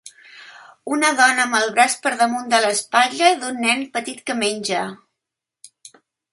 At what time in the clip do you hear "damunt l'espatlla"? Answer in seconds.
2.23-3.31